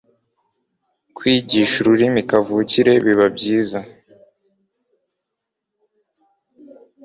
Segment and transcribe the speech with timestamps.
[1.15, 3.79] Kwigisha ururimi kavukire biba byiza